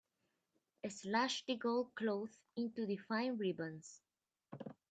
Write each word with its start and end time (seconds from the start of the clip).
Slash 0.89 1.43
the 1.45 1.57
gold 1.57 1.93
cloth 1.93 2.35
into 2.55 2.97
fine 3.07 3.37
ribbons. 3.37 4.01